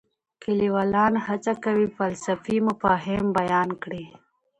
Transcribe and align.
لیکوالان 0.57 1.13
هڅه 1.27 1.53
کوي 1.65 1.85
فلسفي 1.97 2.57
مفاهیم 2.67 3.25
بیان 3.37 3.69
کړي. 3.83 4.03